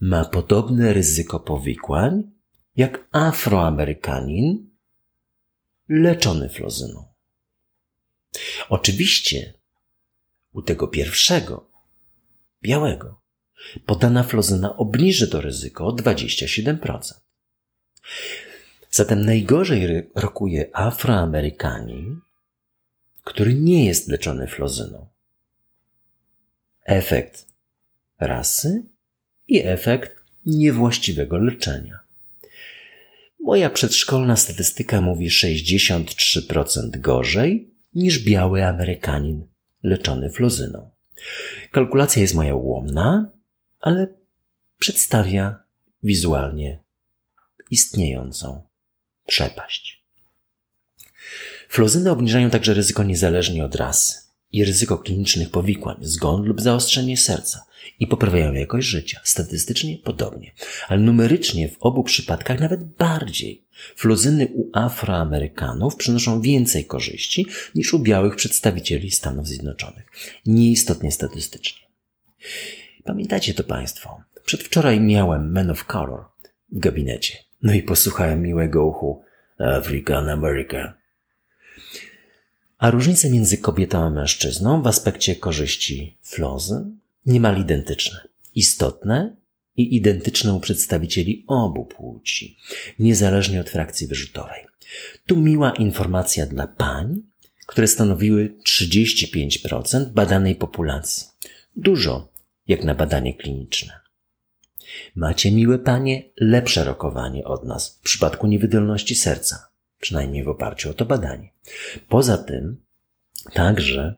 ma 0.00 0.24
podobne 0.24 0.92
ryzyko 0.92 1.40
powikłań 1.40 2.30
jak 2.76 3.08
Afroamerykanin 3.12 4.70
leczony 5.88 6.48
flozyną. 6.48 7.11
Oczywiście 8.68 9.52
u 10.52 10.62
tego 10.62 10.88
pierwszego, 10.88 11.70
białego, 12.62 13.22
podana 13.86 14.22
flozyna 14.22 14.76
obniży 14.76 15.28
to 15.28 15.40
ryzyko 15.40 15.86
o 15.86 15.90
27%. 15.90 17.00
Zatem 18.90 19.24
najgorzej 19.24 20.10
rokuje 20.14 20.70
Afroamerykanin, 20.72 22.20
który 23.24 23.54
nie 23.54 23.84
jest 23.84 24.08
leczony 24.08 24.46
flozyną. 24.46 25.08
Efekt 26.84 27.46
rasy 28.20 28.82
i 29.48 29.62
efekt 29.66 30.16
niewłaściwego 30.46 31.38
leczenia. 31.38 31.98
Moja 33.40 33.70
przedszkolna 33.70 34.36
statystyka 34.36 35.00
mówi 35.00 35.30
63% 35.30 37.00
gorzej 37.00 37.71
niż 37.94 38.24
biały 38.24 38.66
Amerykanin 38.66 39.46
leczony 39.82 40.30
flozyną. 40.30 40.90
Kalkulacja 41.70 42.22
jest 42.22 42.34
moja 42.34 42.54
ułomna, 42.54 43.30
ale 43.80 44.06
przedstawia 44.78 45.64
wizualnie 46.02 46.78
istniejącą 47.70 48.62
przepaść. 49.26 50.04
Flozyny 51.68 52.10
obniżają 52.10 52.50
także 52.50 52.74
ryzyko 52.74 53.02
niezależnie 53.02 53.64
od 53.64 53.74
rasy 53.74 54.21
i 54.52 54.64
ryzyko 54.64 54.98
klinicznych 54.98 55.50
powikłań, 55.50 55.96
zgon 56.00 56.44
lub 56.44 56.60
zaostrzenie 56.60 57.16
serca 57.16 57.64
i 58.00 58.06
poprawiają 58.06 58.52
jakość 58.52 58.86
życia. 58.86 59.20
Statystycznie 59.24 59.98
podobnie, 59.98 60.52
ale 60.88 61.00
numerycznie 61.00 61.68
w 61.68 61.76
obu 61.80 62.04
przypadkach 62.04 62.60
nawet 62.60 62.84
bardziej. 62.84 63.64
Flozyny 63.96 64.48
u 64.54 64.70
Afroamerykanów 64.72 65.96
przynoszą 65.96 66.40
więcej 66.40 66.84
korzyści 66.84 67.46
niż 67.74 67.94
u 67.94 67.98
białych 67.98 68.36
przedstawicieli 68.36 69.10
Stanów 69.10 69.46
Zjednoczonych. 69.46 70.06
Nieistotnie 70.46 71.12
statystycznie. 71.12 71.82
Pamiętacie 73.04 73.54
to 73.54 73.64
Państwo? 73.64 74.22
Przedwczoraj 74.44 75.00
miałem 75.00 75.52
Men 75.52 75.70
of 75.70 75.84
Color 75.84 76.24
w 76.72 76.78
gabinecie. 76.78 77.38
No 77.62 77.72
i 77.72 77.82
posłuchałem 77.82 78.42
miłego 78.42 78.86
uchu 78.86 79.22
African 79.58 80.28
American. 80.28 80.92
A 82.82 82.90
różnice 82.90 83.30
między 83.30 83.58
kobietą 83.58 84.04
a 84.04 84.10
mężczyzną 84.10 84.82
w 84.82 84.86
aspekcie 84.86 85.36
korzyści 85.36 86.18
flozy 86.22 86.84
niemal 87.26 87.60
identyczne. 87.60 88.20
Istotne 88.54 89.36
i 89.76 89.96
identyczne 89.96 90.54
u 90.54 90.60
przedstawicieli 90.60 91.44
obu 91.46 91.84
płci, 91.84 92.56
niezależnie 92.98 93.60
od 93.60 93.70
frakcji 93.70 94.06
wyrzutowej. 94.06 94.66
Tu 95.26 95.36
miła 95.36 95.72
informacja 95.72 96.46
dla 96.46 96.66
pań, 96.66 97.22
które 97.66 97.86
stanowiły 97.86 98.54
35% 98.68 100.06
badanej 100.10 100.54
populacji. 100.54 101.26
Dużo, 101.76 102.32
jak 102.68 102.84
na 102.84 102.94
badanie 102.94 103.34
kliniczne. 103.34 103.92
Macie, 105.14 105.52
miłe 105.52 105.78
panie, 105.78 106.22
lepsze 106.40 106.84
rokowanie 106.84 107.44
od 107.44 107.64
nas 107.64 107.98
w 107.98 108.00
przypadku 108.00 108.46
niewydolności 108.46 109.14
serca, 109.14 109.71
przynajmniej 110.02 110.44
w 110.44 110.48
oparciu 110.48 110.90
o 110.90 110.94
to 110.94 111.04
badanie. 111.04 111.48
Poza 112.08 112.38
tym, 112.38 112.76
także, 113.52 114.14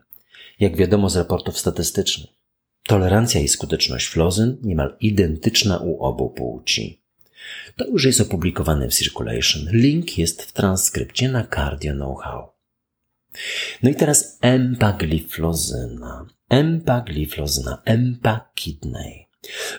jak 0.59 0.77
wiadomo 0.77 1.09
z 1.09 1.15
raportów 1.15 1.59
statystycznych, 1.59 2.29
tolerancja 2.87 3.41
i 3.41 3.47
skuteczność 3.47 4.07
flozyn 4.07 4.57
niemal 4.61 4.97
identyczna 4.99 5.77
u 5.77 6.03
obu 6.03 6.29
płci. 6.29 7.01
To 7.75 7.87
już 7.87 8.05
jest 8.05 8.21
opublikowane 8.21 8.89
w 8.89 8.95
Circulation. 8.95 9.61
Link 9.71 10.17
jest 10.17 10.41
w 10.41 10.51
transkrypcie 10.51 11.29
na 11.29 11.47
Cardio 11.47 11.93
Know-how. 11.93 12.49
No 13.83 13.89
i 13.89 13.95
teraz 13.95 14.37
empagliflozyna. 14.41 16.25
Empagliflozyna, 16.49 17.81
empakidney. 17.85 19.27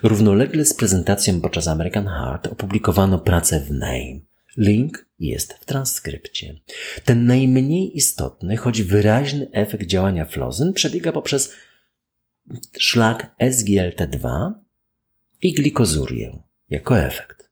Równolegle 0.02 0.64
z 0.64 0.74
prezentacją 0.74 1.40
podczas 1.40 1.68
American 1.68 2.06
Heart 2.06 2.46
opublikowano 2.46 3.18
pracę 3.18 3.60
w 3.60 3.70
NAME. 3.70 4.20
Link 4.56 5.05
jest 5.18 5.52
w 5.52 5.64
transkrypcie. 5.64 6.60
Ten 7.04 7.26
najmniej 7.26 7.96
istotny, 7.96 8.56
choć 8.56 8.82
wyraźny 8.82 9.48
efekt 9.52 9.86
działania 9.86 10.24
flozyn 10.24 10.72
przebiega 10.72 11.12
poprzez 11.12 11.52
szlak 12.78 13.34
SGLT2 13.40 14.52
i 15.42 15.52
glikozurię 15.52 16.38
jako 16.70 16.98
efekt. 16.98 17.50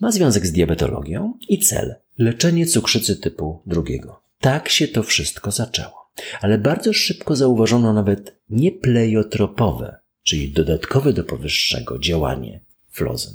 Ma 0.00 0.12
związek 0.12 0.46
z 0.46 0.52
diabetologią 0.52 1.38
i 1.48 1.58
cel 1.58 1.94
leczenie 2.18 2.66
cukrzycy 2.66 3.16
typu 3.16 3.62
drugiego. 3.66 4.22
Tak 4.40 4.68
się 4.68 4.88
to 4.88 5.02
wszystko 5.02 5.50
zaczęło. 5.50 6.10
Ale 6.40 6.58
bardzo 6.58 6.92
szybko 6.92 7.36
zauważono 7.36 7.92
nawet 7.92 8.40
niepleiotropowe, 8.50 9.96
czyli 10.22 10.52
dodatkowe 10.52 11.12
do 11.12 11.24
powyższego 11.24 11.98
działanie 11.98 12.60
flozyn, 12.90 13.34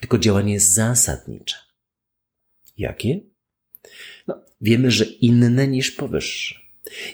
tylko 0.00 0.18
działanie 0.18 0.60
zasadnicze. 0.60 1.56
Jakie? 2.78 3.20
No, 4.26 4.44
wiemy, 4.60 4.90
że 4.90 5.04
inne 5.04 5.68
niż 5.68 5.90
powyższe. 5.90 6.62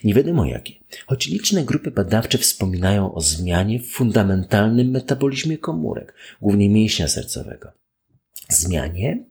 Nie 0.04 0.14
wiadomo 0.14 0.46
jakie, 0.46 0.74
choć 1.06 1.26
liczne 1.26 1.64
grupy 1.64 1.90
badawcze 1.90 2.38
wspominają 2.38 3.14
o 3.14 3.20
zmianie 3.20 3.80
w 3.80 3.86
fundamentalnym 3.86 4.90
metabolizmie 4.90 5.58
komórek, 5.58 6.14
głównie 6.40 6.68
mięśnia 6.68 7.08
sercowego. 7.08 7.72
Zmianie 8.48 9.24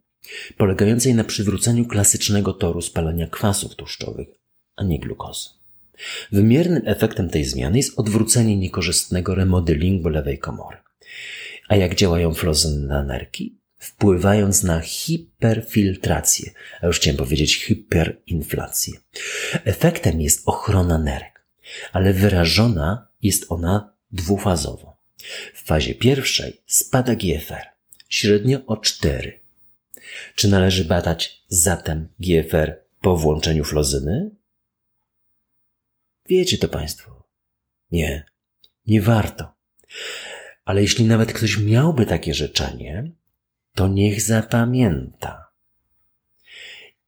polegającej 0.58 1.16
na 1.16 1.24
przywróceniu 1.24 1.86
klasycznego 1.86 2.54
toru 2.54 2.82
spalania 2.82 3.28
kwasów 3.28 3.76
tłuszczowych, 3.76 4.28
a 4.76 4.84
nie 4.84 5.00
glukozy. 5.00 5.50
Wymiernym 6.32 6.82
efektem 6.86 7.30
tej 7.30 7.46
zmiany 7.46 7.78
jest 7.78 8.00
odwrócenie 8.00 8.58
niekorzystnego 8.58 9.36
remodelingu 9.36 10.10
lewej 10.10 10.40
komory. 10.40 10.78
A 11.68 11.76
jak 11.76 11.96
działają 11.96 12.34
flozyny 12.34 12.88
na 12.88 13.04
nerki? 13.04 13.58
Wpływając 13.78 14.64
na 14.64 14.80
hiperfiltrację, 14.80 16.52
a 16.82 16.88
już 16.88 17.00
chciałem 17.00 17.18
powiedzieć 17.18 17.66
hyperinflację. 17.66 18.94
Efektem 19.66 20.22
jest 20.22 20.42
ochrona 20.46 20.98
nerek, 20.98 21.46
ale 21.94 22.14
wyrażona 22.14 23.08
jest 23.22 23.46
ona 23.50 23.94
dwufazowo. 24.12 24.98
W 25.54 25.64
fazie 25.64 25.96
pierwszej 25.96 26.62
spada 26.66 27.16
GFR, 27.16 27.66
średnio 28.10 28.66
o 28.66 28.78
4. 28.78 29.40
Czy 30.36 30.48
należy 30.48 30.86
badać 30.86 31.44
zatem 31.48 32.08
GFR 32.20 32.80
po 33.02 33.18
włączeniu 33.18 33.64
flozyny? 33.64 34.32
Wiecie 36.30 36.58
to 36.58 36.68
Państwo. 36.68 37.24
Nie, 37.92 38.26
nie 38.88 39.02
warto. 39.02 39.54
Ale 40.66 40.82
jeśli 40.82 41.06
nawet 41.06 41.34
ktoś 41.34 41.58
miałby 41.58 42.06
takie 42.06 42.34
życzenie, 42.34 43.12
to 43.78 43.88
niech 43.88 44.22
zapamięta. 44.22 45.52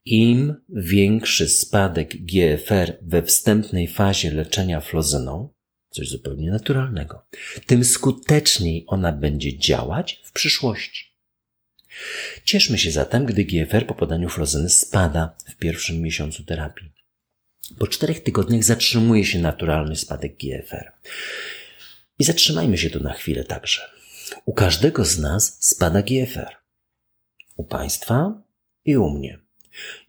Im 0.05 0.55
większy 0.69 1.49
spadek 1.49 2.15
GFR 2.25 2.97
we 3.01 3.23
wstępnej 3.23 3.88
fazie 3.88 4.32
leczenia 4.32 4.82
flozyną, 4.82 5.53
coś 5.89 6.10
zupełnie 6.10 6.51
naturalnego, 6.51 7.25
tym 7.65 7.86
skuteczniej 7.86 8.84
ona 8.88 9.12
będzie 9.12 9.58
działać 9.58 10.21
w 10.25 10.32
przyszłości. 10.32 11.05
Cieszmy 12.43 12.77
się 12.77 12.91
zatem, 12.91 13.25
gdy 13.25 13.43
GFR 13.43 13.88
po 13.88 13.95
podaniu 13.95 14.29
flozyny 14.29 14.69
spada 14.69 15.36
w 15.47 15.55
pierwszym 15.55 16.01
miesiącu 16.01 16.43
terapii. 16.43 16.91
Po 17.79 17.88
czterech 17.88 18.23
tygodniach 18.23 18.63
zatrzymuje 18.63 19.25
się 19.25 19.39
naturalny 19.39 19.95
spadek 19.95 20.38
GFR. 20.38 20.91
I 22.19 22.23
zatrzymajmy 22.23 22.77
się 22.77 22.89
tu 22.89 23.03
na 23.03 23.13
chwilę 23.13 23.43
także. 23.43 23.99
U 24.46 24.54
każdego 24.54 25.06
z 25.06 25.20
nas 25.20 25.58
spada 25.60 26.02
GFR. 26.02 26.56
U 27.56 27.63
Państwa 27.63 28.44
i 28.86 28.98
u 28.98 29.10
mnie. 29.10 29.39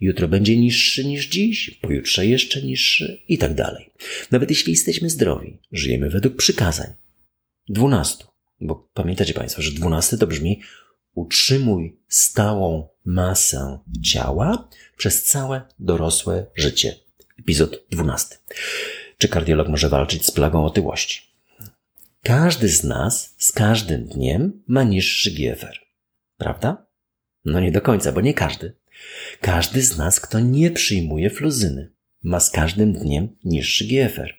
Jutro 0.01 0.29
będzie 0.29 0.57
niższy 0.57 1.05
niż 1.05 1.29
dziś, 1.29 1.71
pojutrze 1.83 2.27
jeszcze 2.27 2.63
niższy 2.63 3.23
i 3.29 3.39
tak 3.39 3.55
dalej. 3.55 3.91
Nawet 4.31 4.51
jeśli 4.51 4.73
jesteśmy 4.73 5.11
zdrowi, 5.11 5.59
żyjemy 5.73 6.11
według 6.11 6.37
przykazań. 6.37 6.93
Dwunastu. 7.69 8.27
Bo 8.61 8.89
pamiętacie 8.95 9.35
Państwo, 9.35 9.63
że 9.63 9.71
dwunasty 9.71 10.19
to 10.19 10.27
brzmi 10.27 10.61
utrzymuj 11.15 12.01
stałą 12.09 12.89
masę 13.05 13.79
ciała 14.05 14.69
przez 14.97 15.25
całe 15.25 15.63
dorosłe 15.79 16.47
życie. 16.55 16.95
Epizod 17.39 17.85
12. 17.91 18.37
Czy 19.19 19.29
kardiolog 19.29 19.69
może 19.69 19.89
walczyć 19.89 20.27
z 20.27 20.31
plagą 20.31 20.65
otyłości? 20.65 21.30
Każdy 22.23 22.69
z 22.69 22.85
nas 22.85 23.35
z 23.39 23.53
każdym 23.53 24.05
dniem 24.05 24.63
ma 24.67 24.83
niższy 24.85 25.31
GFR. 25.31 25.81
Prawda? 26.37 26.87
No 27.45 27.61
nie 27.61 27.73
do 27.73 27.81
końca, 27.81 28.13
bo 28.13 28.21
nie 28.21 28.35
każdy. 28.35 28.77
Każdy 29.41 29.83
z 29.83 29.97
nas, 29.97 30.21
kto 30.21 30.41
nie 30.41 30.71
przyjmuje 30.71 31.31
fluzyny. 31.31 31.93
ma 32.23 32.41
z 32.41 32.51
każdym 32.51 32.93
dniem 32.93 33.37
niższy 33.45 33.85
GFR. 33.85 34.35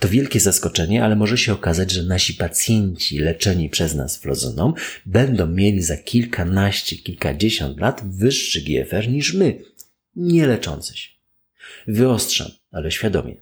To 0.00 0.08
wielkie 0.08 0.40
zaskoczenie, 0.40 1.04
ale 1.04 1.16
może 1.16 1.38
się 1.38 1.52
okazać, 1.52 1.90
że 1.90 2.02
nasi 2.02 2.34
pacjenci 2.34 3.18
leczeni 3.18 3.70
przez 3.70 3.94
nas 3.94 4.16
flozoną 4.16 4.74
będą 5.06 5.46
mieli 5.46 5.82
za 5.82 5.96
kilkanaście, 5.96 6.96
kilkadziesiąt 6.96 7.80
lat 7.80 8.02
wyższy 8.16 8.62
GFR 8.62 9.08
niż 9.08 9.34
my, 9.34 9.62
nie 10.16 10.46
leczący 10.46 10.96
się. 10.96 11.08
Wyostrzam, 11.86 12.50
ale 12.70 12.90
świadomie. 12.90 13.36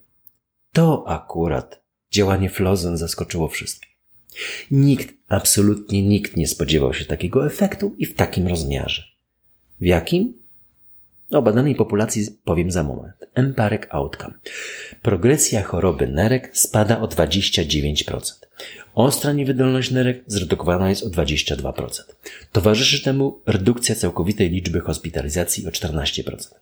To 0.73 1.05
akurat 1.09 1.84
działanie 2.14 2.50
flozon 2.50 2.96
zaskoczyło 2.96 3.48
wszystkich. 3.48 3.94
Nikt, 4.70 5.14
absolutnie 5.29 6.03
nikt 6.03 6.37
nie 6.37 6.48
spodziewał 6.48 6.94
się 6.94 7.05
takiego 7.05 7.46
efektu 7.46 7.94
i 7.98 8.07
w 8.07 8.14
takim 8.14 8.48
rozmiarze. 8.48 9.03
W 9.81 9.85
jakim? 9.85 10.35
O 11.31 11.42
badanej 11.42 11.74
populacji 11.74 12.27
powiem 12.44 12.70
za 12.70 12.83
moment. 12.83 13.14
Empiric 13.35 13.83
outcome. 13.90 14.35
Progresja 15.03 15.62
choroby 15.62 16.09
nerek 16.09 16.50
spada 16.53 17.00
o 17.00 17.07
29%. 17.07 18.20
Ostra 18.94 19.33
niewydolność 19.33 19.90
nerek 19.90 20.24
zredukowana 20.27 20.88
jest 20.88 21.03
o 21.03 21.09
22%. 21.09 21.72
Towarzyszy 22.53 23.03
temu 23.03 23.40
redukcja 23.46 23.94
całkowitej 23.94 24.50
liczby 24.50 24.81
hospitalizacji 24.81 25.66
o 25.66 25.70
14%. 25.70 26.55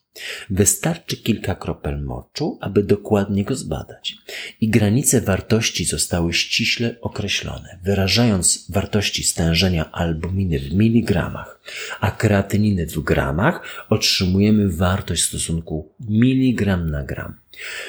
Wystarczy 0.51 1.17
kilka 1.17 1.55
kropel 1.55 2.03
moczu, 2.03 2.59
aby 2.61 2.83
dokładnie 2.83 3.45
go 3.45 3.55
zbadać. 3.55 4.17
I 4.61 4.69
granice 4.69 5.21
wartości 5.21 5.85
zostały 5.85 6.33
ściśle 6.33 6.97
określone, 7.01 7.79
wyrażając 7.83 8.71
wartości 8.71 9.25
stężenia 9.25 9.93
albuminy 9.93 10.59
w 10.59 10.75
miligramach, 10.75 11.61
a 12.01 12.11
kreatyniny 12.11 12.87
w 12.87 13.01
gramach 13.01 13.87
otrzymujemy 13.91 14.69
wartość 14.69 15.23
stosunku 15.23 15.93
miligram 16.09 16.91
na 16.91 17.05
gram. 17.05 17.41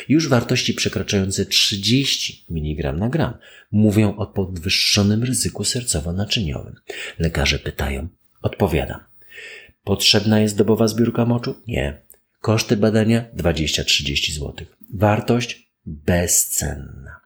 Już 0.10 0.28
wartości 0.28 0.74
przekraczające 0.74 1.46
30 1.46 2.46
mg 2.50 2.94
na 2.94 3.10
gram 3.10 3.34
mówią 3.72 4.16
o 4.16 4.28
podwyższonym 4.28 5.24
ryzyku 5.24 5.64
sercowo-naczyniowym. 5.64 6.74
Lekarze 7.20 7.60
pytają, 7.60 8.08
odpowiadam. 8.42 9.00
Potrzebna 9.84 10.40
jest 10.40 10.58
dobowa 10.58 10.88
zbiórka 10.88 11.26
moczu? 11.26 11.56
Nie. 11.68 12.11
Koszty 12.42 12.78
badania 12.78 13.26
20-30 13.38 14.32
zł. 14.32 14.54
Wartość 14.94 15.72
bezcenna. 15.86 17.20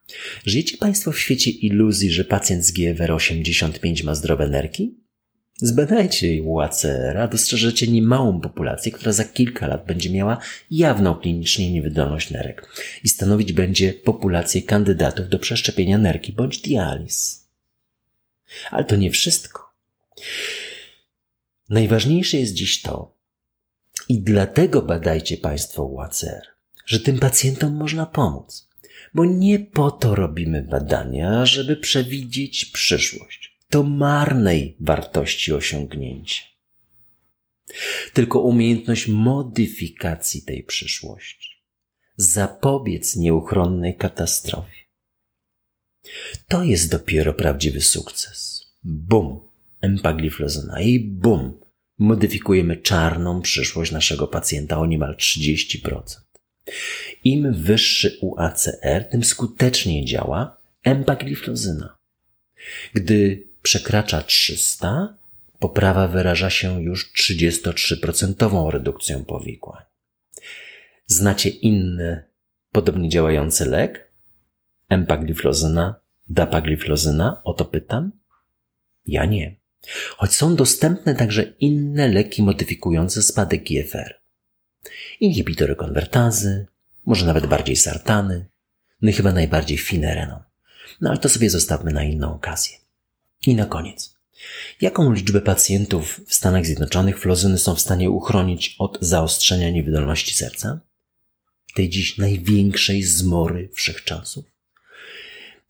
Żyjecie 0.45 0.77
Państwo 0.77 1.11
w 1.11 1.19
świecie 1.19 1.51
iluzji, 1.51 2.11
że 2.11 2.25
pacjent 2.25 2.65
z 2.65 2.71
GWR 2.71 3.11
85 3.11 4.03
ma 4.03 4.15
zdrowe 4.15 4.49
nerki? 4.49 4.97
Zbadajcie 5.57 6.43
UACR, 6.43 7.17
a 7.17 7.27
dostrzeżecie 7.27 7.87
niemałą 7.87 8.41
populację, 8.41 8.91
która 8.91 9.11
za 9.11 9.23
kilka 9.23 9.67
lat 9.67 9.85
będzie 9.85 10.09
miała 10.09 10.37
jawną 10.71 11.15
klinicznie 11.15 11.71
niewydolność 11.71 12.31
nerek 12.31 12.69
i 13.03 13.09
stanowić 13.09 13.53
będzie 13.53 13.93
populację 13.93 14.61
kandydatów 14.61 15.29
do 15.29 15.39
przeszczepienia 15.39 15.97
nerki 15.97 16.33
bądź 16.33 16.61
dializ. 16.61 17.47
Ale 18.71 18.83
to 18.83 18.95
nie 18.95 19.11
wszystko. 19.11 19.73
Najważniejsze 21.69 22.37
jest 22.37 22.53
dziś 22.53 22.81
to, 22.81 23.14
i 24.09 24.21
dlatego 24.21 24.81
badajcie 24.81 25.37
Państwo 25.37 25.83
UACR, 25.83 26.41
że 26.85 26.99
tym 26.99 27.19
pacjentom 27.19 27.73
można 27.75 28.05
pomóc. 28.05 28.69
Bo 29.13 29.25
nie 29.25 29.59
po 29.59 29.91
to 29.91 30.15
robimy 30.15 30.61
badania, 30.61 31.45
żeby 31.45 31.75
przewidzieć 31.75 32.65
przyszłość. 32.65 33.57
To 33.69 33.83
marnej 33.83 34.77
wartości 34.79 35.53
osiągnięcie. 35.53 36.41
Tylko 38.13 38.39
umiejętność 38.39 39.07
modyfikacji 39.07 40.41
tej 40.41 40.63
przyszłości. 40.63 41.49
Zapobiec 42.17 43.15
nieuchronnej 43.15 43.95
katastrofie. 43.95 44.85
To 46.47 46.63
jest 46.63 46.91
dopiero 46.91 47.33
prawdziwy 47.33 47.81
sukces. 47.81 48.65
Bum! 48.83 49.39
Empagliflozyna 49.81 50.81
i 50.81 50.99
bum! 50.99 51.64
Modyfikujemy 51.97 52.77
czarną 52.77 53.41
przyszłość 53.41 53.91
naszego 53.91 54.27
pacjenta 54.27 54.77
o 54.79 54.85
niemal 54.85 55.15
30%. 55.15 56.01
Im 57.23 57.53
wyższy 57.53 58.17
UACR, 58.21 59.09
tym 59.11 59.23
skuteczniej 59.23 60.05
działa 60.05 60.57
empagliflozyna. 60.83 61.97
Gdy 62.93 63.47
przekracza 63.61 64.21
300, 64.21 65.17
poprawa 65.59 66.07
wyraża 66.07 66.49
się 66.49 66.83
już 66.83 67.13
33% 67.13 68.69
redukcją 68.69 69.25
powikłań. 69.25 69.83
Znacie 71.05 71.49
inny 71.49 72.23
podobnie 72.71 73.09
działający 73.09 73.65
lek? 73.65 74.11
Empagliflozyna, 74.89 75.95
dapagliflozyna? 76.27 77.41
O 77.43 77.53
to 77.53 77.65
pytam? 77.65 78.11
Ja 79.05 79.25
nie. 79.25 79.55
Choć 80.17 80.33
są 80.33 80.55
dostępne 80.55 81.15
także 81.15 81.43
inne 81.43 82.07
leki 82.07 82.43
modyfikujące 82.43 83.21
spadek 83.21 83.63
GFR. 83.63 84.21
Inhibitory 85.19 85.75
konwertazy, 85.75 86.65
może 87.05 87.25
nawet 87.25 87.45
bardziej 87.45 87.75
sartany, 87.75 88.45
no 89.01 89.09
i 89.09 89.13
chyba 89.13 89.31
najbardziej 89.31 89.77
finereną. 89.77 90.39
No 91.01 91.09
ale 91.09 91.19
to 91.19 91.29
sobie 91.29 91.49
zostawmy 91.49 91.93
na 91.93 92.03
inną 92.03 92.35
okazję. 92.35 92.77
I 93.47 93.55
na 93.55 93.65
koniec. 93.65 94.15
Jaką 94.81 95.13
liczbę 95.13 95.41
pacjentów 95.41 96.21
w 96.27 96.33
Stanach 96.33 96.65
Zjednoczonych 96.65 97.19
flozyny 97.19 97.57
są 97.57 97.75
w 97.75 97.81
stanie 97.81 98.09
uchronić 98.09 98.75
od 98.79 98.97
zaostrzenia 99.01 99.69
niewydolności 99.69 100.33
serca? 100.33 100.79
Tej 101.75 101.89
dziś 101.89 102.17
największej 102.17 103.03
zmory 103.03 103.69
wszechczasów? 103.73 104.45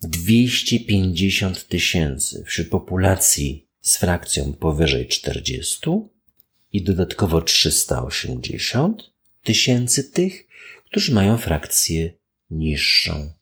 250 0.02 1.68
tysięcy 1.68 2.44
wśród 2.48 2.70
populacji 2.70 3.65
z 3.86 3.98
frakcją 3.98 4.54
powyżej 4.54 5.08
40 5.08 5.80
i 6.74 6.84
dodatkowo 6.84 7.42
380 7.42 9.04
tysięcy 9.44 10.04
tych, 10.04 10.48
którzy 10.86 11.14
mają 11.14 11.38
frakcję 11.38 12.14
niższą. 12.50 13.34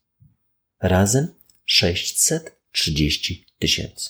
Razem 0.82 1.28
630 1.66 3.46
tysięcy. 3.60 4.10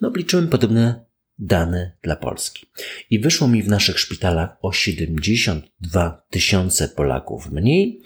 No, 0.00 0.08
obliczyłem 0.08 0.48
podobne 0.48 1.04
dane 1.38 1.92
dla 2.02 2.16
Polski. 2.16 2.66
I 3.10 3.20
wyszło 3.20 3.48
mi 3.48 3.62
w 3.62 3.68
naszych 3.68 3.98
szpitalach 3.98 4.56
o 4.62 4.72
72 4.72 6.26
tysiące 6.30 6.88
Polaków 6.88 7.50
mniej 7.50 8.02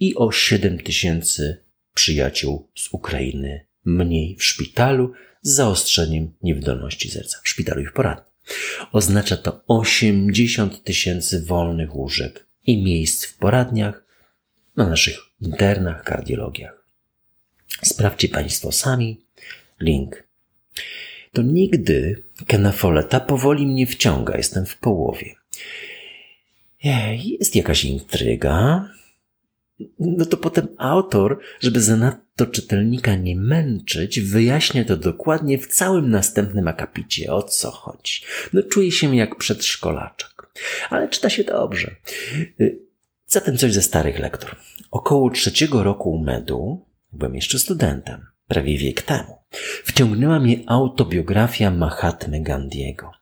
i 0.00 0.14
o 0.14 0.32
7 0.32 0.78
tysięcy 0.78 1.64
przyjaciół 1.94 2.70
z 2.74 2.88
Ukrainy 2.92 3.66
mniej 3.84 4.36
w 4.36 4.44
szpitalu 4.44 5.12
z 5.42 5.54
zaostrzeniem 5.54 6.32
niewydolności 6.42 7.10
serca 7.10 7.38
w 7.44 7.48
szpitalu 7.48 7.80
i 7.80 7.86
w 7.86 7.92
poradni. 7.92 8.32
Oznacza 8.92 9.36
to 9.36 9.62
80 9.66 10.84
tysięcy 10.84 11.44
wolnych 11.44 11.96
łóżek 11.96 12.46
i 12.66 12.82
miejsc 12.82 13.26
w 13.26 13.36
poradniach, 13.36 14.04
na 14.76 14.88
naszych 14.88 15.18
internach, 15.40 16.04
kardiologiach. 16.04 16.84
Sprawdźcie 17.82 18.28
Państwo 18.28 18.72
sami. 18.72 19.20
Link. 19.80 20.24
To 21.32 21.42
nigdy 21.42 22.22
kenafoleta 22.46 23.20
powoli 23.20 23.66
mnie 23.66 23.86
wciąga. 23.86 24.36
Jestem 24.36 24.66
w 24.66 24.76
połowie. 24.76 25.34
Jest 27.40 27.56
jakaś 27.56 27.84
intryga. 27.84 28.88
No 29.98 30.26
to 30.26 30.36
potem 30.36 30.68
autor, 30.78 31.40
żeby 31.60 31.80
zanadto 31.80 32.27
to 32.38 32.46
czytelnika 32.46 33.14
nie 33.14 33.36
męczyć, 33.36 34.20
wyjaśnię 34.20 34.84
to 34.84 34.96
dokładnie 34.96 35.58
w 35.58 35.66
całym 35.66 36.10
następnym 36.10 36.68
akapicie, 36.68 37.32
o 37.32 37.42
co 37.42 37.70
chodzi. 37.70 38.22
No 38.52 38.62
czuję 38.62 38.92
się 38.92 39.16
jak 39.16 39.36
przedszkolaczek, 39.36 40.52
ale 40.90 41.08
czyta 41.08 41.30
się 41.30 41.44
dobrze. 41.44 41.96
Y, 42.60 42.78
zatem 43.26 43.56
coś 43.56 43.72
ze 43.72 43.82
starych 43.82 44.18
lektur. 44.18 44.56
Około 44.90 45.30
trzeciego 45.30 45.82
roku 45.82 46.18
medu, 46.18 46.86
byłem 47.12 47.34
jeszcze 47.34 47.58
studentem, 47.58 48.26
prawie 48.48 48.78
wiek 48.78 49.02
temu, 49.02 49.38
wciągnęła 49.84 50.40
mnie 50.40 50.56
autobiografia 50.66 51.70
Mahatmy 51.70 52.42
Gandiego. 52.42 53.12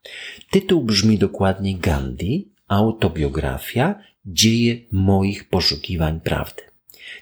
Tytuł 0.50 0.84
brzmi 0.84 1.18
dokładnie 1.18 1.78
Gandhi, 1.78 2.52
autobiografia, 2.68 4.00
dzieje 4.26 4.76
moich 4.92 5.48
poszukiwań 5.48 6.20
prawdy. 6.20 6.65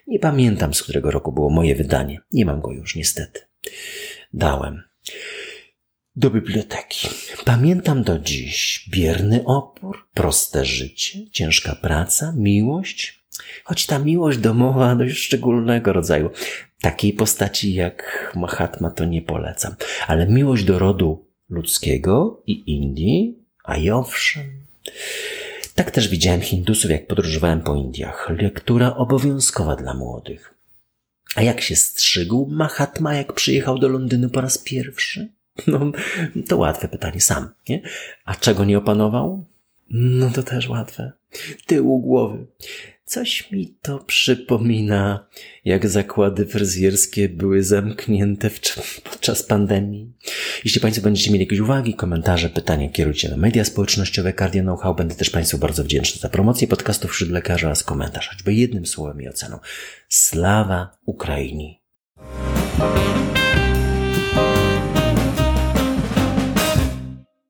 Nie 0.07 0.19
pamiętam, 0.19 0.75
z 0.75 0.83
którego 0.83 1.11
roku 1.11 1.33
było 1.33 1.51
moje 1.51 1.75
wydanie. 1.75 2.21
Nie 2.33 2.45
mam 2.47 2.61
go 2.61 2.73
już, 2.73 2.97
niestety. 2.97 3.41
Dałem 4.33 4.83
do 6.17 6.31
biblioteki. 6.31 7.09
Pamiętam 7.45 8.03
do 8.03 8.19
dziś 8.19 8.89
bierny 8.91 9.45
opór, 9.45 10.09
proste 10.15 10.65
życie, 10.65 11.31
ciężka 11.31 11.75
praca, 11.75 12.35
miłość, 12.37 13.25
choć 13.65 13.87
ta 13.87 13.99
miłość 13.99 14.39
domowa 14.39 14.97
dość 14.97 15.17
szczególnego 15.17 15.93
rodzaju. 15.93 16.31
Takiej 16.81 17.13
postaci 17.13 17.75
jak 17.75 18.33
Mahatma 18.37 18.91
to 18.91 19.05
nie 19.05 19.23
polecam, 19.23 19.75
ale 20.07 20.27
miłość 20.27 20.65
do 20.65 20.79
rodu 20.79 21.27
ludzkiego 21.49 22.43
i 22.47 22.73
Indii, 22.73 23.39
a 23.65 23.77
i 23.77 23.91
owszem. 23.91 24.45
Tak 25.75 25.91
też 25.91 26.09
widziałem 26.09 26.41
Hindusów, 26.41 26.91
jak 26.91 27.07
podróżowałem 27.07 27.61
po 27.61 27.75
Indiach. 27.75 28.31
Lektura 28.39 28.97
obowiązkowa 28.97 29.77
dla 29.77 29.95
młodych. 29.95 30.55
A 31.35 31.43
jak 31.43 31.61
się 31.61 31.77
strzygł 31.77 32.47
Mahatma, 32.51 33.15
jak 33.15 33.33
przyjechał 33.33 33.79
do 33.79 33.89
Londynu 33.89 34.31
po 34.31 34.41
raz 34.41 34.59
pierwszy? 34.59 35.29
No, 35.67 35.93
to 36.49 36.57
łatwe 36.57 36.89
pytanie 36.89 37.21
sam, 37.21 37.49
nie? 37.69 37.83
A 38.25 38.35
czego 38.35 38.65
nie 38.65 38.79
opanował? 38.79 39.45
No 39.91 40.31
to 40.31 40.43
też 40.43 40.69
łatwe. 40.69 41.13
Tyłu 41.67 42.01
głowy. 42.01 42.47
Coś 43.07 43.51
mi 43.51 43.77
to 43.83 43.99
przypomina, 43.99 45.27
jak 45.65 45.89
zakłady 45.89 46.47
fryzjerskie 46.47 47.29
były 47.29 47.63
zamknięte 47.63 48.51
w, 48.51 48.61
podczas 49.01 49.43
pandemii. 49.43 50.13
Jeśli 50.65 50.81
Państwo 50.81 51.03
będziecie 51.03 51.31
mieli 51.31 51.45
jakieś 51.45 51.61
uwagi, 51.61 51.95
komentarze, 51.95 52.49
pytania, 52.49 52.89
kierujcie 52.89 53.29
na 53.29 53.37
media 53.37 53.65
społecznościowe 53.65 54.33
Cardio 54.33 54.63
Know-how. 54.63 54.95
Będę 54.95 55.15
też 55.15 55.31
Państwu 55.31 55.59
bardzo 55.59 55.85
wdzięczny 55.85 56.21
za 56.21 56.29
promocję 56.29 56.69
podcastów 56.69 57.11
wśród 57.11 57.31
lekarzy 57.31 57.67
oraz 57.67 57.83
komentarz, 57.83 58.29
choćby 58.29 58.55
jednym 58.55 58.87
słowem 58.87 59.23
i 59.23 59.29
oceną. 59.29 59.59
Slawa 60.09 60.99
Ukrainii! 61.07 61.81